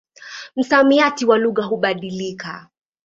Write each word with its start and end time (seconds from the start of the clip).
Msamiati 0.55 1.25
wa 1.25 1.37
lugha 1.37 1.63
hubadilika. 1.63 2.67